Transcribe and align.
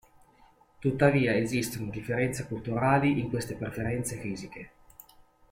Tuttavia 0.79 1.35
esistono 1.37 1.91
differenze 1.91 2.47
culturali 2.47 3.19
in 3.19 3.29
queste 3.29 3.53
preferenze 3.53 4.15
fisiche. 4.19 4.69